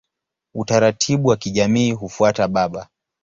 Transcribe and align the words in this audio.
Utaratibu 0.55 1.27
wa 1.27 1.37
kijamii 1.37 1.91
hufuata 1.91 2.47
baba. 2.47 2.89